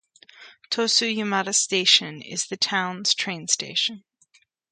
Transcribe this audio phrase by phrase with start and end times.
[0.71, 4.03] Tosa-Yamada Station is the town's train station.